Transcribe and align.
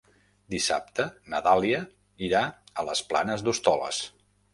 Dissabte 0.51 1.03
na 1.33 1.41
Dàlia 1.47 1.81
irà 2.29 2.41
a 2.81 2.87
les 2.87 3.03
Planes 3.13 3.45
d'Hostoles. 3.49 4.01